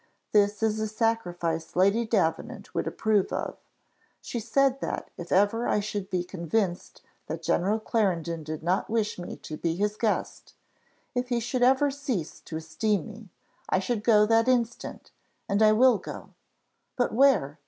This 0.31 0.63
is 0.63 0.79
a 0.79 0.87
sacrifice 0.87 1.75
Lady 1.75 2.05
Davenant 2.07 2.73
would 2.73 2.87
approve 2.87 3.31
of: 3.31 3.59
she 4.19 4.39
said 4.39 4.79
that 4.81 5.11
if 5.15 5.31
ever 5.31 5.67
I 5.67 5.79
should 5.79 6.09
be 6.09 6.23
convinced 6.23 7.03
that 7.27 7.43
General 7.43 7.79
Clarendon 7.79 8.41
did 8.41 8.63
not 8.63 8.89
wish 8.89 9.19
me 9.19 9.35
to 9.35 9.57
be 9.57 9.75
his 9.75 9.97
guest 9.97 10.55
if 11.13 11.29
he 11.29 11.39
should 11.39 11.61
ever 11.61 11.91
cease 11.91 12.39
to 12.39 12.57
esteem 12.57 13.05
me 13.07 13.29
I 13.69 13.77
should 13.77 14.03
go, 14.03 14.25
that 14.25 14.47
instant 14.47 15.11
and 15.47 15.61
I 15.61 15.71
will 15.71 15.99
go. 15.99 16.31
But 16.95 17.13
where? 17.13 17.59